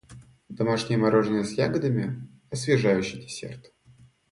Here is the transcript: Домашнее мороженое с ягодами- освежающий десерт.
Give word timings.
Домашнее 0.49 0.97
мороженое 0.97 1.43
с 1.43 1.51
ягодами- 1.59 2.27
освежающий 2.51 3.21
десерт. 3.21 3.71